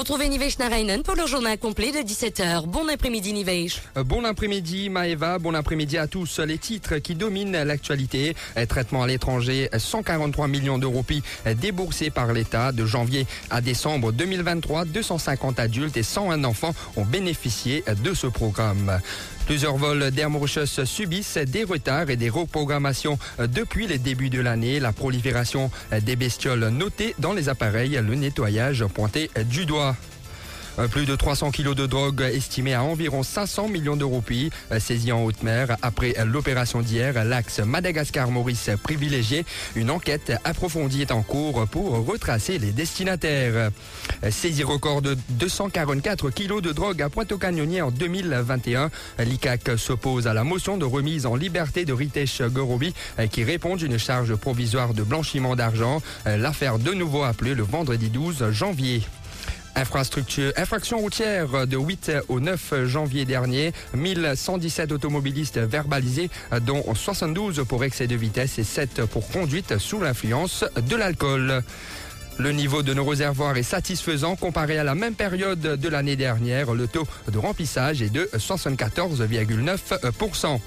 [0.00, 2.64] Retrouvez Nivesh Narainen pour le journal complet de 17h.
[2.66, 3.82] Bon après-midi Nivesh.
[3.98, 6.38] Euh, Bon après-midi Maëva, bon après-midi à tous.
[6.38, 8.34] Les titres qui dominent l'actualité.
[8.56, 11.04] Euh, Traitement à l'étranger, 143 millions d'euros
[11.46, 14.86] euh, déboursés par l'État de janvier à décembre 2023.
[14.86, 19.00] 250 adultes et 101 enfants ont bénéficié de ce programme.
[19.50, 24.78] Plusieurs vols d'Air Mauritius subissent des retards et des reprogrammations depuis le début de l'année.
[24.78, 29.96] La prolifération des bestioles notées dans les appareils, le nettoyage pointé du doigt.
[30.80, 34.80] Euh, Plus de 300 kilos de drogue estimés à environ 500 millions de roupies euh,
[34.80, 37.24] saisis en haute mer après l'opération d'hier.
[37.24, 39.44] L'axe Madagascar-Maurice privilégié.
[39.76, 43.70] Une enquête approfondie est en cours pour retracer les destinataires.
[44.24, 48.90] Euh, Saisie record de 244 kilos de drogue à Pointe-au-Canonnier en 2021.
[49.18, 52.94] L'ICAC s'oppose à la motion de remise en liberté de Ritesh Gorobi
[53.30, 56.02] qui répond d'une charge provisoire de blanchiment d'argent.
[56.26, 59.02] L'affaire de nouveau appelée le vendredi 12 janvier.
[59.76, 66.30] Infrastructure, infraction routière de 8 au 9 janvier dernier, 1117 automobilistes verbalisés,
[66.62, 71.62] dont 72 pour excès de vitesse et 7 pour conduite sous l'influence de l'alcool.
[72.38, 76.72] Le niveau de nos réservoirs est satisfaisant comparé à la même période de l'année dernière.
[76.72, 80.58] Le taux de remplissage est de 74,9%.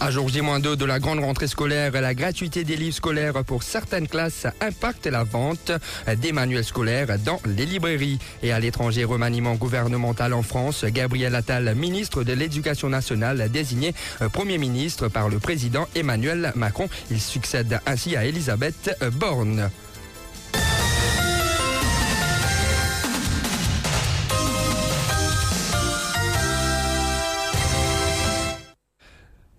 [0.00, 4.06] À jour J-2 de la grande rentrée scolaire, la gratuité des livres scolaires pour certaines
[4.06, 5.72] classes impacte la vente
[6.18, 8.20] des manuels scolaires dans les librairies.
[8.44, 13.92] Et à l'étranger, remaniement gouvernemental en France, Gabriel Attal, ministre de l'Éducation nationale, désigné
[14.32, 16.88] Premier ministre par le président Emmanuel Macron.
[17.10, 19.68] Il succède ainsi à Elisabeth Borne.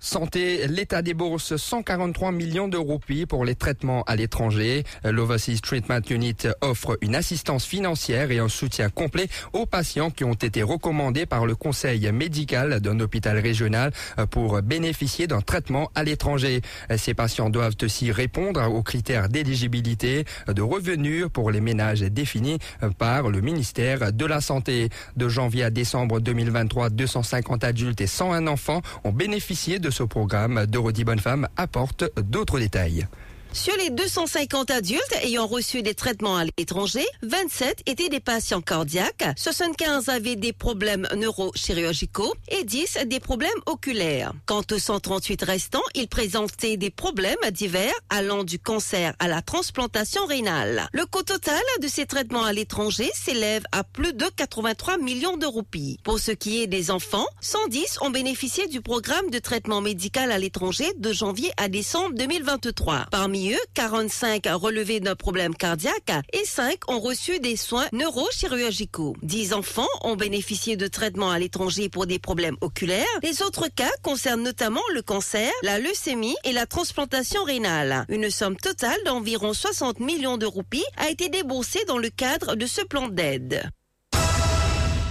[0.10, 4.84] Santé, l'État débourse 143 millions d'euros pour les traitements à l'étranger.
[5.04, 10.34] L'Overseas Treatment Unit offre une assistance financière et un soutien complet aux patients qui ont
[10.34, 13.92] été recommandés par le conseil médical d'un hôpital régional
[14.32, 16.62] pour bénéficier d'un traitement à l'étranger.
[16.98, 22.58] Ces patients doivent aussi répondre aux critères d'éligibilité de revenus pour les ménages définis
[22.98, 24.90] par le ministère de la Santé.
[25.18, 30.66] De janvier à décembre 2023, 250 adultes et 101 enfants ont bénéficié de ce programme.
[30.66, 33.08] Dorothy Bonnefemme apporte d'autres détails.
[33.52, 39.26] Sur les 250 adultes ayant reçu des traitements à l'étranger, 27 étaient des patients cardiaques,
[39.36, 44.34] 75 avaient des problèmes neurochirurgicaux et 10 des problèmes oculaires.
[44.46, 50.26] Quant aux 138 restants, ils présentaient des problèmes divers allant du cancer à la transplantation
[50.28, 50.88] rénale.
[50.94, 55.48] Le coût total de ces traitements à l'étranger s'élève à plus de 83 millions de
[55.48, 55.98] roupies.
[56.04, 60.38] Pour ce qui est des enfants, 110 ont bénéficié du programme de traitement médical à
[60.38, 63.08] l'étranger de janvier à décembre 2023.
[63.10, 69.16] Parmi eux, 45 relevés d'un problème cardiaque et 5 ont reçu des soins neurochirurgicaux.
[69.24, 73.06] 10 enfants ont bénéficié de traitements à l'étranger pour des problèmes oculaires.
[73.24, 78.06] Les autres cas concernent notamment le cancer, la leucémie et la transplantation rénale.
[78.10, 82.66] Une somme totale d'environ 60 millions de roupies a été déboursée dans le cadre de
[82.66, 83.70] ce plan d'aide.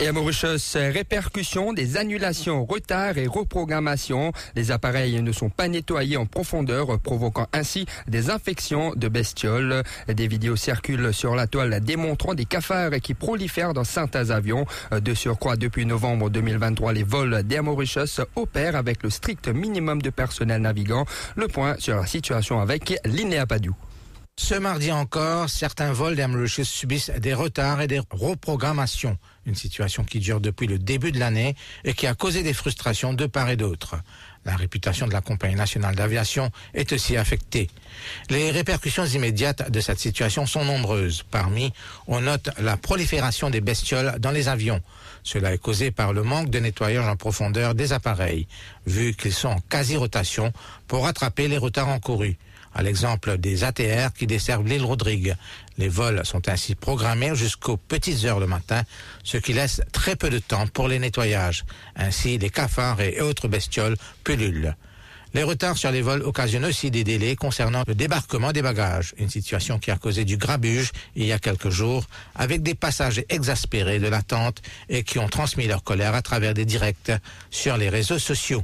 [0.00, 4.32] Et à Mauritius, répercussions des annulations, retards et reprogrammations.
[4.54, 9.82] Les appareils ne sont pas nettoyés en profondeur, provoquant ainsi des infections de bestioles.
[10.06, 14.66] Des vidéos circulent sur la toile démontrant des cafards qui prolifèrent dans certains avions.
[14.92, 20.10] De surcroît, depuis novembre 2023, les vols d'Air Mauritius opèrent avec le strict minimum de
[20.10, 21.06] personnel navigant.
[21.34, 23.74] Le point sur la situation avec Linéa Padou.
[24.40, 26.30] Ce mardi encore, certains vols d'Air
[26.62, 29.18] subissent des retards et des reprogrammations.
[29.46, 33.12] Une situation qui dure depuis le début de l'année et qui a causé des frustrations
[33.12, 33.96] de part et d'autre.
[34.44, 37.68] La réputation de la compagnie nationale d'aviation est aussi affectée.
[38.30, 41.24] Les répercussions immédiates de cette situation sont nombreuses.
[41.28, 41.72] Parmi,
[42.06, 44.80] on note la prolifération des bestioles dans les avions.
[45.24, 48.46] Cela est causé par le manque de nettoyage en profondeur des appareils,
[48.86, 50.52] vu qu'ils sont en quasi-rotation
[50.86, 52.38] pour rattraper les retards encourus
[52.78, 55.34] à l'exemple des ATR qui desservent l'île Rodrigue.
[55.78, 58.82] Les vols sont ainsi programmés jusqu'aux petites heures le matin,
[59.24, 61.64] ce qui laisse très peu de temps pour les nettoyages.
[61.96, 64.76] Ainsi, les cafards et autres bestioles pullulent.
[65.34, 69.28] Les retards sur les vols occasionnent aussi des délais concernant le débarquement des bagages, une
[69.28, 72.04] situation qui a causé du grabuge il y a quelques jours,
[72.36, 76.64] avec des passagers exaspérés de l'attente et qui ont transmis leur colère à travers des
[76.64, 77.10] directs
[77.50, 78.62] sur les réseaux sociaux.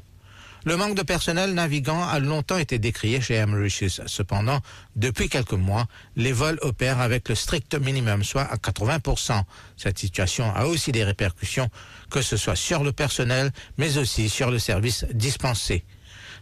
[0.66, 4.00] Le manque de personnel navigant a longtemps été décrié chez Mauritius.
[4.06, 4.60] Cependant,
[4.96, 9.42] depuis quelques mois, les vols opèrent avec le strict minimum, soit à 80%.
[9.76, 11.68] Cette situation a aussi des répercussions,
[12.10, 15.84] que ce soit sur le personnel, mais aussi sur le service dispensé.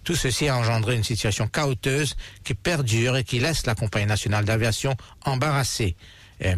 [0.04, 2.14] Tout ceci a engendré une situation chaoteuse
[2.44, 5.96] qui perdure et qui laisse la compagnie nationale d'aviation embarrassée.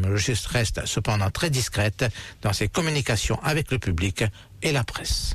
[0.01, 2.05] Mauritius reste cependant très discrète
[2.43, 4.25] dans ses communications avec le public
[4.61, 5.35] et la presse.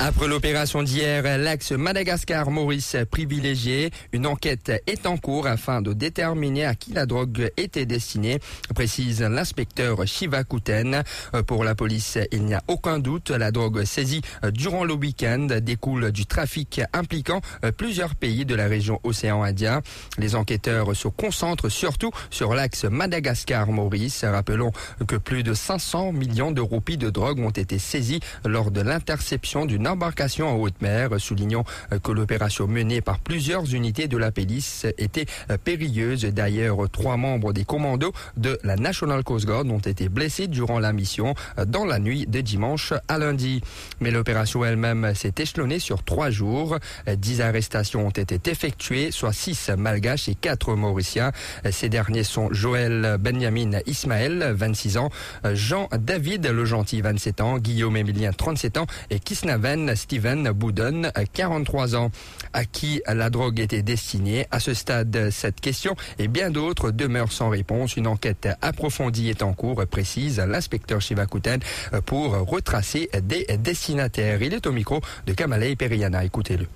[0.00, 6.74] Après l'opération d'hier, l'axe Madagascar-Maurice privilégié, une enquête est en cours afin de déterminer à
[6.74, 8.38] qui la drogue était destinée,
[8.74, 11.04] précise l'inspecteur Shiva Kouten.
[11.46, 14.20] Pour la police, il n'y a aucun doute, la drogue saisie
[14.52, 17.40] durant le week-end découle du trafic impliquant
[17.78, 19.80] plusieurs pays de la région océan Indien.
[20.18, 24.24] Les enquêteurs se concentrent surtout sur l'axe Madagascar-Maurice.
[24.24, 24.72] Rappelons
[25.06, 29.64] que plus de 500 millions de roupies de drogue ont été saisies lors de l'interception
[29.64, 34.30] d'une embarcation en haute mer, soulignant euh, que l'opération menée par plusieurs unités de la
[34.30, 36.24] police était euh, périlleuse.
[36.24, 40.92] D'ailleurs, trois membres des commandos de la National Coast Guard ont été blessés durant la
[40.92, 43.60] mission euh, dans la nuit de dimanche à lundi.
[44.00, 46.78] Mais l'opération elle-même s'est échelonnée sur trois jours.
[47.16, 51.32] Dix arrestations ont été effectuées, soit six malgaches et quatre mauriciens.
[51.70, 55.10] Ces derniers sont Joël Benjamin Ismaël, 26 ans,
[55.44, 62.10] Jean-David Le Gentil, 27 ans, Guillaume Emilien, 37 ans et Kisnaven Steven Boudon, 43 ans.
[62.52, 67.32] À qui la drogue était destinée À ce stade, cette question et bien d'autres demeurent
[67.32, 67.96] sans réponse.
[67.96, 71.60] Une enquête approfondie est en cours, précise l'inspecteur Shivakuten,
[72.06, 74.42] pour retracer des destinataires.
[74.42, 76.24] Il est au micro de Kamalei Periana.
[76.24, 76.66] Écoutez-le.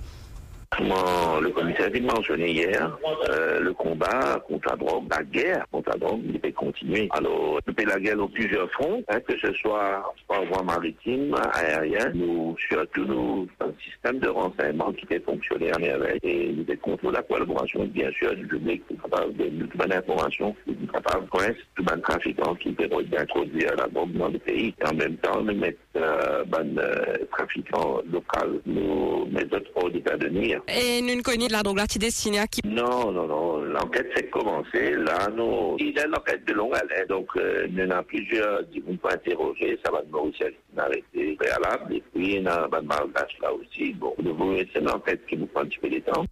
[0.71, 2.99] Comment le commissaire a mentionné hier,
[3.31, 7.09] euh, le combat contre la drogue, la guerre contre la drogue, il peut continuer.
[7.11, 12.11] Alors, depuis la guerre dans plusieurs fronts, hein, que ce soit par voie maritime, aérien,
[12.15, 17.15] nous, surtout nous, un système de renseignement qui peut fonctionner à merveille et nous contrôle
[17.15, 20.55] la collaboration, bien sûr, du public, capable de toute bonne information,
[20.93, 22.89] capable de connaître tout bon trafiquant qui peut
[23.19, 24.75] introduire la drogue dans le pays.
[24.81, 30.17] Et en même temps, nous mettre euh, bon euh, trafiquant local, nous mettre hors d'état
[30.17, 30.58] de nuire.
[30.67, 33.61] Et nous ne connaissons la drogue destinée à qui Non, non, non.
[33.63, 34.93] L'enquête s'est commencée.
[34.93, 37.07] Là, nous, il y a une enquête de longue haleine.
[37.09, 39.79] Donc, euh, nous avons plusieurs qui vont pas interroger.
[39.85, 40.37] Ça va de Maurice
[40.77, 41.95] arrêté préalable.
[41.95, 43.93] Et puis, il y a un là aussi.
[43.95, 46.25] Bon, c'est une enquête qui nous prend un petit peu de temps.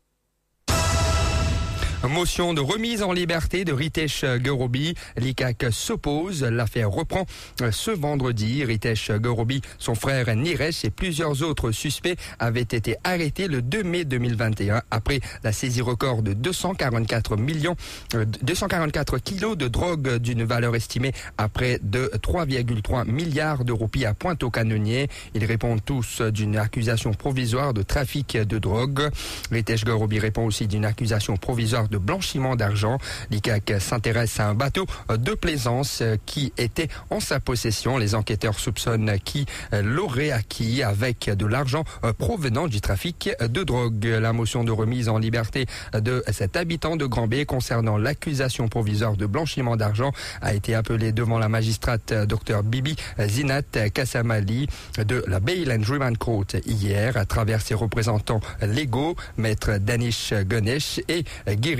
[2.04, 4.94] Motion de remise en liberté de Ritesh Gorobi.
[5.16, 6.44] L'ICAC s'oppose.
[6.44, 7.26] L'affaire reprend
[7.70, 8.64] ce vendredi.
[8.64, 14.04] Ritesh Gorobi, son frère Niresh et plusieurs autres suspects avaient été arrêtés le 2 mai
[14.04, 17.76] 2021 après la saisie record de 244 millions,
[18.12, 24.14] 244 kilos de drogue d'une valeur estimée à près de 3,3 milliards de roupies à
[24.14, 25.08] Pointe-au-Canonnier.
[25.34, 29.10] Ils répondent tous d'une accusation provisoire de trafic de drogue.
[29.50, 32.98] Ritesh Gorobi répond aussi d'une accusation provisoire de blanchiment d'argent.
[33.30, 37.98] L'ICAC s'intéresse à un bateau de plaisance qui était en sa possession.
[37.98, 41.84] Les enquêteurs soupçonnent qui l'aurait acquis avec de l'argent
[42.18, 44.04] provenant du trafic de drogue.
[44.04, 49.16] La motion de remise en liberté de cet habitant de Grand B concernant l'accusation provisoire
[49.16, 54.66] de blanchiment d'argent a été appelée devant la magistrate Dr Bibi Zinat Kassamali
[54.98, 61.24] de la Bail and Court hier à travers ses représentants légaux, maître Danish Ganesh et
[61.60, 61.75] Giri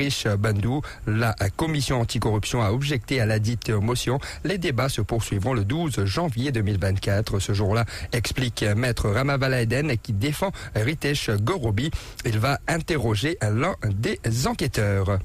[1.06, 4.18] La commission anticorruption a objecté à la dite motion.
[4.44, 7.40] Les débats se poursuivront le 12 janvier 2024.
[7.40, 11.90] Ce jour-là, explique maître Ramavala Eden qui défend Ritesh Gorobi.
[12.24, 15.18] Il va interroger l'un des enquêteurs.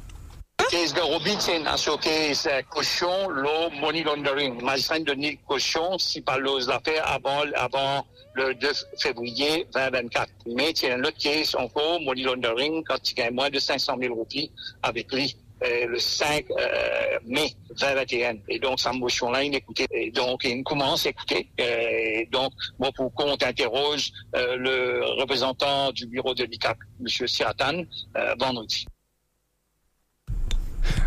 [0.71, 4.61] Case Gorobi c'est un case caution, l'eau money laundering.
[4.63, 10.31] Magistrat de caution si par l'affaire avant, avant le 2 février 2024.
[10.55, 14.15] Mais a un autre case encore, money laundering, quand il gagne moins de 500 000
[14.15, 14.49] roupies
[14.81, 15.35] avec lui.
[15.63, 18.37] Euh, le 5 euh, mai 2021.
[18.47, 20.11] Et donc, sa motion-là, il écoutait.
[20.15, 21.51] Donc, il commence à écouter.
[21.57, 23.13] Et donc, bon, pour
[23.45, 27.27] interroge euh, le représentant du bureau de l'ICAP, M.
[27.27, 27.83] Siratan,
[28.39, 28.85] vendredi.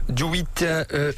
[0.08, 1.12] 8 euh,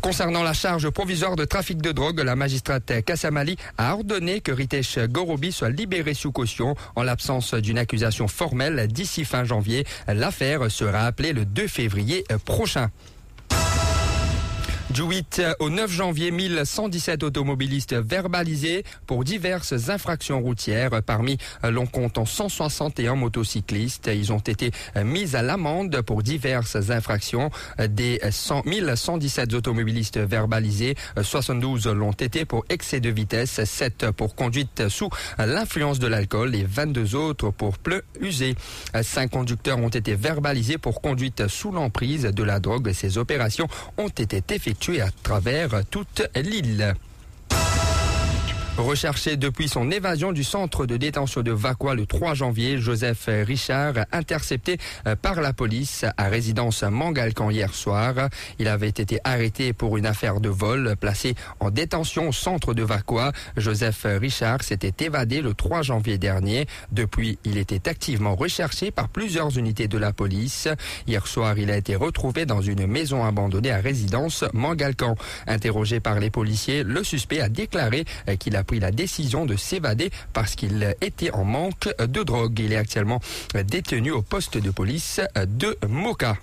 [0.00, 4.98] concernant la charge provisoire de trafic de drogue, la magistrate Kassamali a ordonné que Ritesh
[4.98, 9.86] Gorobi soit libéré sous caution en l'absence d'une accusation formelle d'ici fin janvier.
[10.06, 12.90] L'affaire sera appelée le 2 février prochain.
[14.92, 21.02] Du 8 au 9 janvier, 1117 automobilistes verbalisés pour diverses infractions routières.
[21.06, 24.10] Parmi l'on compte en 161 motocyclistes.
[24.12, 24.70] Ils ont été
[25.02, 27.50] mis à l'amende pour diverses infractions.
[27.88, 34.88] Des 100, 1117 automobilistes verbalisés, 72 l'ont été pour excès de vitesse, 7 pour conduite
[34.88, 35.08] sous
[35.38, 38.56] l'influence de l'alcool et 22 autres pour pneus usés.
[39.00, 42.92] 5 conducteurs ont été verbalisés pour conduite sous l'emprise de la drogue.
[42.92, 46.94] Ces opérations ont été effectuées à travers toute l'île.
[48.78, 53.92] Recherché depuis son évasion du centre de détention de Vacqua le 3 janvier, Joseph Richard,
[54.12, 58.14] intercepté euh, par la police à résidence Mangalcan hier soir.
[58.58, 62.82] Il avait été arrêté pour une affaire de vol, placé en détention au centre de
[62.82, 63.32] Vacqua.
[63.58, 66.66] Joseph Richard s'était évadé le 3 janvier dernier.
[66.92, 70.66] Depuis, il était activement recherché par plusieurs unités de la police.
[71.06, 75.14] Hier soir, il a été retrouvé dans une maison abandonnée à résidence Mangalcan.
[75.46, 79.56] Interrogé par les policiers, le suspect a déclaré euh, qu'il a pris la décision de
[79.56, 82.58] s'évader parce qu'il était en manque de drogue.
[82.58, 83.20] Il est actuellement
[83.64, 86.36] détenu au poste de police de Moka.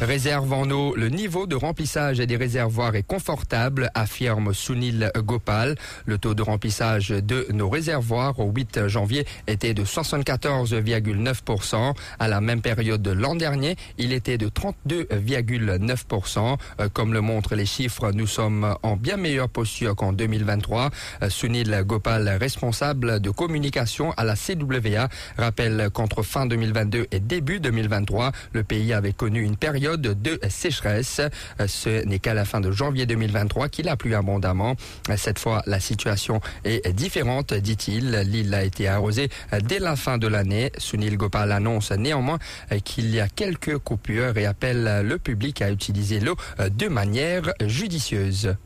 [0.00, 5.74] Réserve en eau, le niveau de remplissage des réservoirs est confortable, affirme Sunil Gopal.
[6.06, 11.94] Le taux de remplissage de nos réservoirs au 8 janvier était de 74,9%.
[12.20, 16.58] À la même période de l'an dernier, il était de 32,9%.
[16.92, 20.90] Comme le montrent les chiffres, nous sommes en bien meilleure posture qu'en 2023.
[21.28, 28.30] Sunil Gopal, responsable de communication à la CWA, rappelle qu'entre fin 2022 et début 2023,
[28.52, 31.20] le pays avait connu une période de sécheresse.
[31.66, 34.76] Ce n'est qu'à la fin de janvier 2023 qu'il a plu abondamment.
[35.16, 38.10] Cette fois, la situation est différente, dit-il.
[38.26, 39.28] L'île a été arrosée
[39.62, 40.72] dès la fin de l'année.
[40.78, 42.38] Sunil Gopal annonce néanmoins
[42.84, 48.56] qu'il y a quelques coupures et appelle le public à utiliser l'eau de manière judicieuse.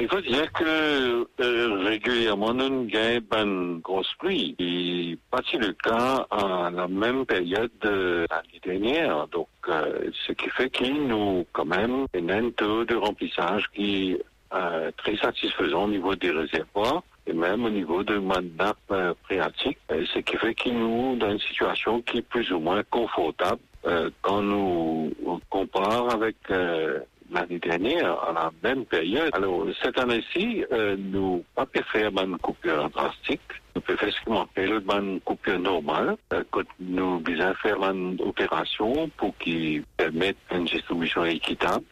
[0.00, 4.56] Il faut dire que euh, régulièrement, nous gagnons grosse pluie.
[4.58, 9.28] Et pas si le cas à la même période de l'année dernière.
[9.28, 14.24] Donc, euh, ce qui fait qu'il nous, quand même, un taux de remplissage qui est
[14.52, 19.78] euh, très satisfaisant au niveau des réservoirs et même au niveau de mandat euh, phréatique.
[19.88, 23.60] ce qui fait qu'il nous, dans une situation qui est plus ou moins confortable
[24.22, 25.12] quand nous
[25.50, 26.36] comparons avec
[27.30, 29.30] l'année dernière, à la même période.
[29.32, 33.40] Alors, cette année-ci, euh, nous pas faire une coupure drastique.
[33.74, 38.16] Nous pouvons faire ce qu'on appelle une coupure normale, euh, quand nous besoin faire une
[38.20, 41.84] opération pour qui permette une distribution équitable.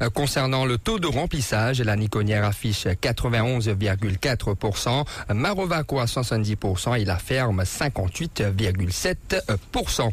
[0.00, 7.18] Euh, concernant le taux de remplissage, la Niconnière affiche 91,4%, Marovaco à 70% et la
[7.18, 10.12] ferme 58,7%.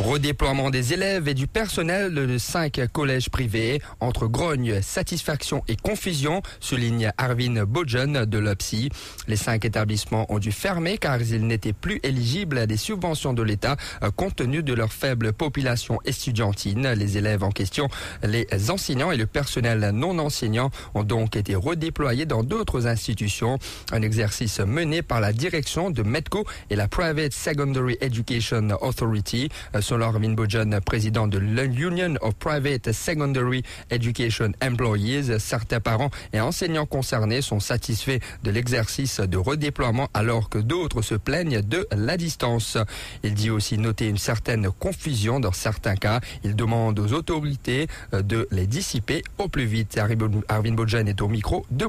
[0.00, 6.40] Redéploiement des élèves et du personnel de cinq collèges privés entre grogne, satisfaction et confusion,
[6.58, 8.88] souligne Arvin Bojan de l'OPSI.
[9.28, 13.42] Les cinq établissements ont dû fermer car ils n'étaient plus éligibles à des subventions de
[13.42, 16.92] l'État euh, compte tenu de leur faible population estudiantine.
[16.92, 17.88] Les élèves en question,
[18.22, 23.58] les enseignants et le personnel non enseignant ont donc été redéployés dans d'autres institutions.
[23.92, 29.50] Un exercice mené par la direction de MEDCO et la Private Secondary Education Authority.
[29.90, 35.38] Euh, selon Arvin Bojan, président de l'Union of Private Secondary Education Employees.
[35.38, 41.14] Certains parents et enseignants concernés sont satisfaits de l'exercice de redéploiement alors que d'autres se
[41.14, 42.78] plaignent de la distance.
[43.22, 46.20] Il dit aussi noter une certaine confusion dans certains cas.
[46.44, 49.98] Il demande aux autorités de les dissiper au plus vite.
[49.98, 51.86] Arvin Bojan est au micro de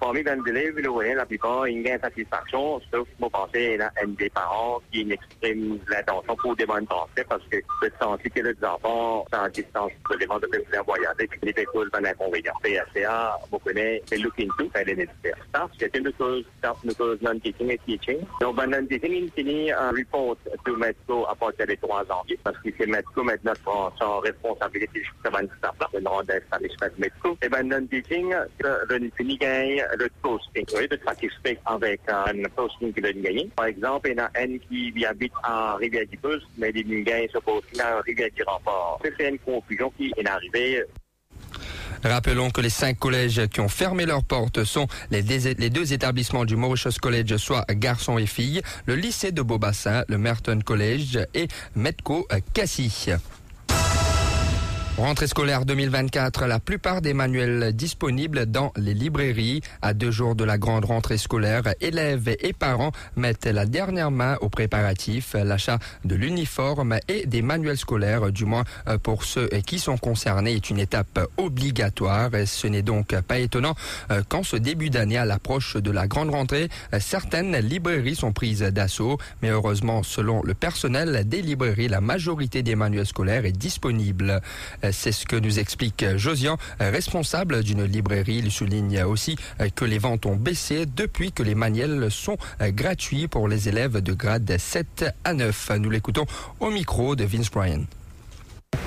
[0.00, 4.30] Parmi les élèves, vous le voyez, la plupart, ils ont satisfaction, sauf penser à des
[4.30, 6.56] parents qui expriment l'intention pour
[7.28, 7.56] parce que
[8.30, 9.92] que les enfants en distance
[10.40, 12.04] de faire voyager, puis les écoles un
[12.92, 13.04] c'est
[15.22, 15.34] c'est.
[15.54, 16.12] Ça, une
[16.84, 18.18] une chose non-teaching.
[18.40, 19.92] Donc, il un
[21.28, 23.52] à partir des 3 janvier, parce que c'est MEDCO maintenant
[23.98, 27.38] sans responsabilité jusqu'à 27 là, le nom d'installation de MEDCO.
[27.42, 27.68] Et ben,
[29.60, 33.50] fini le posting, oui, de satisfait avec un posting qu'il a gagné.
[33.56, 37.38] Par exemple, il y en a un qui habite à Rivière-du-Peuse, mais il gagne ce
[37.38, 38.98] posting à Rivière-du-Rempart.
[39.02, 40.84] C'est une confusion qui est arrivée.
[42.02, 46.56] Rappelons que les cinq collèges qui ont fermé leurs portes sont les, deux établissements du
[46.56, 52.26] Mauritius College, soit garçons et filles, le lycée de Beaubassin, le Merton College et Metco
[52.54, 53.10] Cassis.
[55.00, 59.62] Rentrée scolaire 2024, la plupart des manuels disponibles dans les librairies.
[59.80, 64.36] À deux jours de la grande rentrée scolaire, élèves et parents mettent la dernière main
[64.42, 68.64] aux préparatifs, l'achat de l'uniforme et des manuels scolaires, du moins
[69.02, 72.28] pour ceux qui sont concernés, est une étape obligatoire.
[72.44, 73.76] Ce n'est donc pas étonnant
[74.10, 78.60] euh, qu'en ce début d'année, à l'approche de la grande rentrée, certaines librairies sont prises
[78.60, 79.16] d'assaut.
[79.40, 84.42] Mais heureusement, selon le personnel des librairies, la majorité des manuels scolaires est disponible.
[84.92, 88.40] C'est ce que nous explique Josian, responsable d'une librairie.
[88.44, 89.36] Il souligne aussi
[89.74, 94.12] que les ventes ont baissé depuis que les manuels sont gratuits pour les élèves de
[94.12, 95.72] grade 7 à 9.
[95.78, 96.26] Nous l'écoutons
[96.60, 97.86] au micro de Vince Bryan.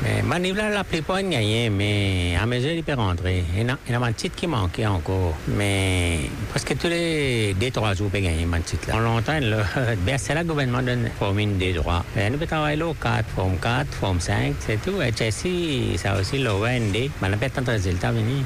[0.03, 3.45] Mais Manivla, la plupart ont gagné, mais à mesure il peut rentrer.
[3.55, 5.33] Il y a, un titre qui manquait encore.
[5.47, 8.89] Mais presque tous les deux, trois jours, il peut gagner un titre.
[8.89, 8.97] Là.
[8.97, 9.63] En longtemps, le,
[10.05, 12.03] ben, c'est le gouvernement donne forme des droits.
[12.17, 15.01] Mais nous peut travailler là, 4, forme 4, forme 5, c'est tout.
[15.01, 16.93] Et Chelsea, ça aussi, le OND.
[16.93, 18.43] Mais on n'a pas tant de résultats venir.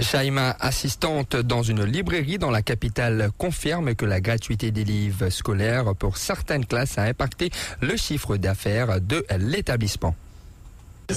[0.00, 5.94] Shaima, assistante dans une librairie dans la capitale, confirme que la gratuité des livres scolaires
[5.94, 10.14] pour certaines classes a impacté le chiffre d'affaires de l'établissement.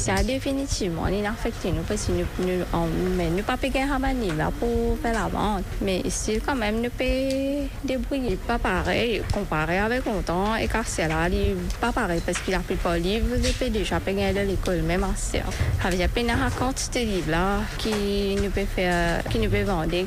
[0.08, 4.00] A définitivement affecté nous parce que nous ne nous pas payer un
[4.60, 5.64] pour faire la vente.
[5.82, 8.38] Mais ici, quand même, nous peut débrouiller.
[8.48, 11.30] Pas pareil, comparé avec longtemps, et car c'est là,
[11.80, 14.82] pas pareil parce qu'il a pris pas de livres, vous avez déjà payé de l'école,
[14.82, 15.50] même en serre.
[15.92, 19.50] Il y a peine à quantité de livres là qui nous peut faire, qui nous
[19.50, 20.06] peut vendre.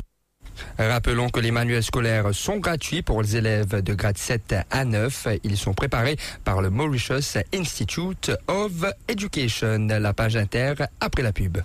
[0.77, 5.27] Rappelons que les manuels scolaires sont gratuits pour les élèves de grade 7 à 9.
[5.43, 8.71] Ils sont préparés par le Mauritius Institute of
[9.07, 9.87] Education.
[9.87, 11.57] La page inter après la pub.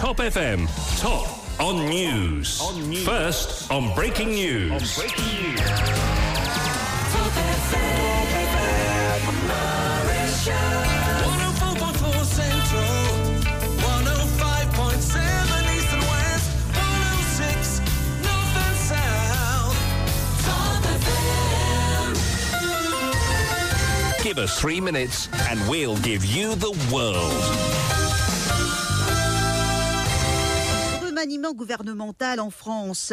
[0.00, 0.66] Top FM,
[1.00, 1.26] top
[1.60, 2.44] on news.
[3.04, 4.80] First on breaking news.
[24.34, 27.34] Give us three minutes and we'll give you the world.
[31.02, 33.12] Remaniement gouvernemental en France.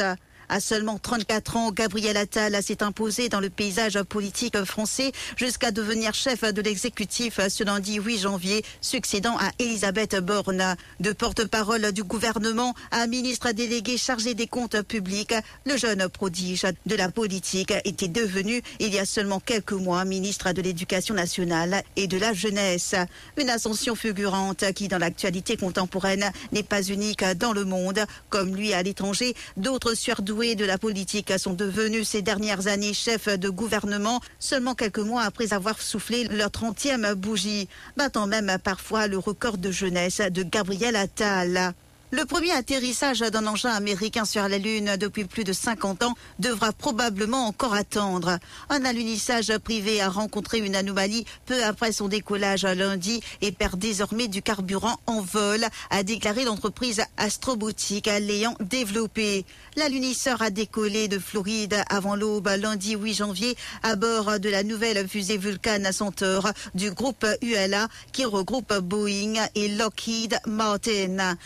[0.52, 6.16] À seulement 34 ans, Gabriel Attal s'est imposé dans le paysage politique français jusqu'à devenir
[6.16, 10.76] chef de l'exécutif ce lundi 8 janvier, succédant à Elisabeth Borne.
[11.00, 15.36] De porte-parole du gouvernement à ministre délégué chargé des comptes publics,
[15.68, 20.52] le jeune prodige de la politique était devenu, il y a seulement quelques mois, ministre
[20.52, 22.96] de l'Éducation nationale et de la jeunesse.
[23.38, 28.00] Une ascension fulgurante qui, dans l'actualité contemporaine, n'est pas unique dans le monde.
[28.30, 33.28] Comme lui à l'étranger, d'autres surdoués de la politique sont devenus ces dernières années chefs
[33.28, 39.18] de gouvernement seulement quelques mois après avoir soufflé leur 30e bougie, battant même parfois le
[39.18, 41.74] record de jeunesse de Gabriel Attal.
[42.12, 46.74] Le premier atterrissage d'un engin américain sur la Lune depuis plus de 50 ans devra
[46.74, 48.40] probablement encore attendre.
[48.72, 54.28] Un alunissage privé a rencontré une anomalie peu après son décollage lundi et perd désormais
[54.28, 59.46] du carburant en vol, a déclaré l'entreprise Astrobotique l'ayant développé.
[59.76, 65.08] L'alunisseur a décollé de Floride avant l'aube lundi 8 janvier à bord de la nouvelle
[65.08, 71.38] fusée Vulcan Centaur du groupe ULA qui regroupe Boeing et Lockheed Martin.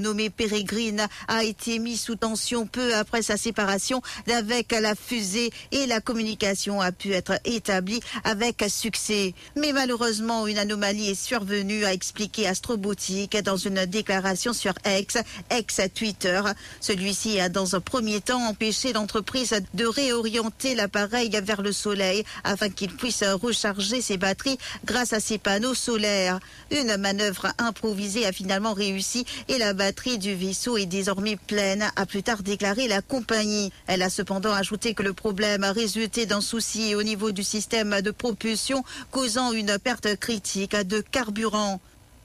[0.00, 5.86] Nommé Peregrine a été mis sous tension peu après sa séparation d'avec la fusée et
[5.86, 9.34] la communication a pu être établie avec succès.
[9.56, 15.18] Mais malheureusement, une anomalie est survenue, a expliqué Astrobotique dans une déclaration sur X,
[15.50, 16.42] ex-Twitter.
[16.80, 22.68] Celui-ci a dans un premier temps empêché l'entreprise de réorienter l'appareil vers le soleil afin
[22.68, 26.40] qu'il puisse recharger ses batteries grâce à ses panneaux solaires.
[26.70, 29.24] Une manœuvre improvisée a finalement réussi
[29.58, 33.72] la batterie du vaisseau est désormais pleine, a plus tard déclaré la compagnie.
[33.86, 38.00] Elle a cependant ajouté que le problème a résulté d'un souci au niveau du système
[38.00, 41.80] de propulsion, causant une perte critique de carburant.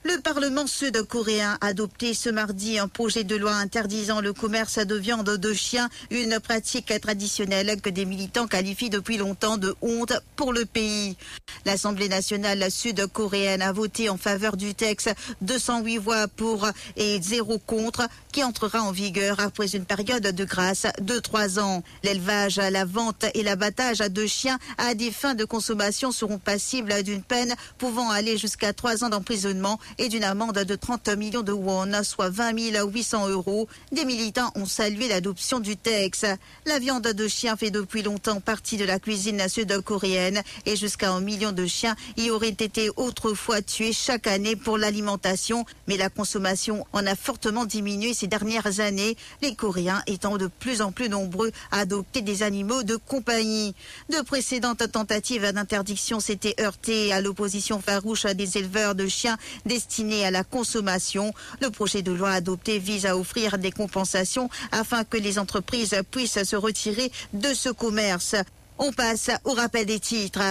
[0.08, 4.94] Le Parlement sud-coréen a adopté ce mardi un projet de loi interdisant le commerce de
[4.94, 10.54] viande de chien, une pratique traditionnelle que des militants qualifient depuis longtemps de honte pour
[10.54, 11.18] le pays.
[11.66, 15.10] L'Assemblée nationale sud-coréenne a voté en faveur du texte
[15.42, 16.66] 208 voix pour
[16.96, 21.82] et zéro contre qui entrera en vigueur après une période de grâce de trois ans.
[22.02, 27.22] L'élevage, la vente et l'abattage de chiens à des fins de consommation seront passibles d'une
[27.22, 32.02] peine pouvant aller jusqu'à trois ans d'emprisonnement et d'une amende de 30 millions de won,
[32.02, 32.52] soit 20
[32.86, 33.68] 800 euros.
[33.92, 36.26] Des militants ont salué l'adoption du texte.
[36.66, 41.20] La viande de chien fait depuis longtemps partie de la cuisine sud-coréenne et jusqu'à un
[41.20, 45.64] million de chiens y auraient été autrefois tués chaque année pour l'alimentation.
[45.86, 50.82] Mais la consommation en a fortement diminué ces dernières années, les Coréens étant de plus
[50.82, 53.74] en plus nombreux à adopter des animaux de compagnie.
[54.10, 59.36] De précédentes tentatives d'interdiction s'étaient heurtées à l'opposition farouche des éleveurs de chiens
[59.88, 61.32] destinés à la consommation.
[61.60, 66.42] Le projet de loi adopté vise à offrir des compensations afin que les entreprises puissent
[66.42, 68.36] se retirer de ce commerce.
[68.78, 70.42] On passe au rappel des titres.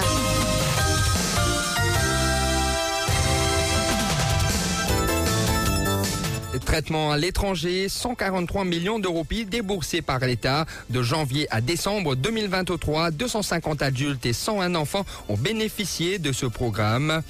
[6.66, 10.66] Traitement à l'étranger, 143 millions d'euros déboursés par l'État.
[10.90, 17.22] De janvier à décembre 2023, 250 adultes et 101 enfants ont bénéficié de ce programme.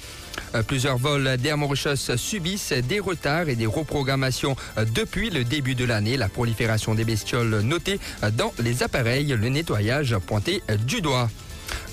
[0.54, 5.74] Euh, plusieurs vols d'Air Mauritius subissent des retards et des reprogrammations euh, depuis le début
[5.74, 6.16] de l'année.
[6.16, 11.28] La prolifération des bestioles notée euh, dans les appareils, le nettoyage pointé du doigt.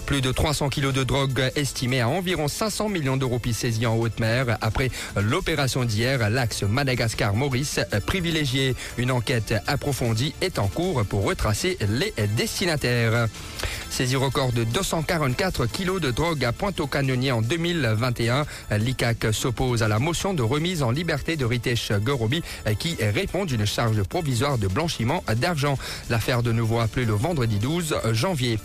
[0.05, 4.19] Plus de 300 kilos de drogue estimés à environ 500 millions d'euros saisis en haute
[4.19, 6.29] mer après l'opération d'hier.
[6.29, 8.75] L'axe Madagascar-Maurice privilégié.
[8.97, 13.27] Une enquête approfondie est en cours pour retracer les destinataires.
[13.89, 18.45] Saisie record de 244 kilos de drogue à Pointe-au-Canonnier en 2021.
[18.77, 22.43] L'ICAC s'oppose à la motion de remise en liberté de Ritesh Gorobi
[22.77, 25.77] qui répond d'une charge provisoire de blanchiment d'argent.
[26.09, 28.59] L'affaire de nouveau appelée le vendredi 12 janvier.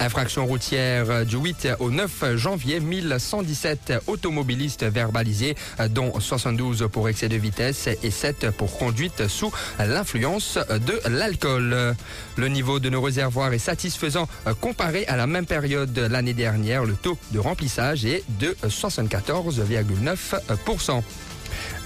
[0.00, 5.56] Infraction routière du 8 au 9 janvier, 1117 automobilistes verbalisés,
[5.90, 11.94] dont 72 pour excès de vitesse et 7 pour conduite sous l'influence de l'alcool.
[12.36, 14.28] Le niveau de nos réservoirs est satisfaisant
[14.60, 16.84] comparé à la même période l'année dernière.
[16.84, 21.02] Le taux de remplissage est de 74,9%.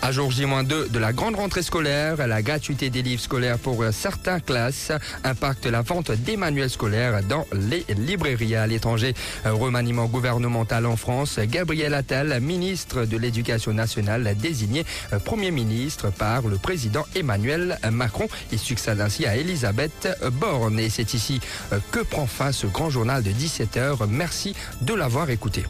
[0.01, 4.41] À jour J-2 de la grande rentrée scolaire, la gratuité des livres scolaires pour certaines
[4.41, 4.91] classes
[5.25, 9.15] impacte la vente des manuels scolaires dans les librairies à l'étranger.
[9.45, 14.85] Remaniement gouvernemental en France, Gabriel Attal, ministre de l'Éducation nationale, désigné
[15.25, 18.29] Premier ministre par le président Emmanuel Macron.
[18.51, 20.81] Il succède ainsi à Elisabeth Borne.
[20.81, 21.41] Et c'est ici
[21.91, 24.07] que prend fin ce grand journal de 17h.
[24.09, 25.65] Merci de l'avoir écouté.